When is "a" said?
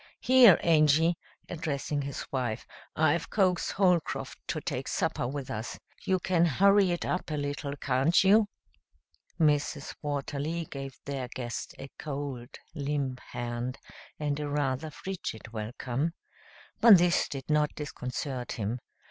7.29-7.35, 11.77-11.87, 14.39-14.49